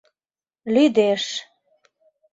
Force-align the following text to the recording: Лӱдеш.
Лӱдеш. 0.73 1.23